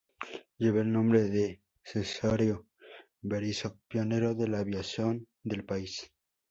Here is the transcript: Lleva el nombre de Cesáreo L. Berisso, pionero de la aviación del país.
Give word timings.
Lleva 0.57 0.81
el 0.81 0.91
nombre 0.91 1.21
de 1.25 1.61
Cesáreo 1.83 2.65
L. 2.65 3.07
Berisso, 3.21 3.77
pionero 3.87 4.33
de 4.33 4.47
la 4.47 4.57
aviación 4.61 5.27
del 5.43 5.63
país. 5.63 6.11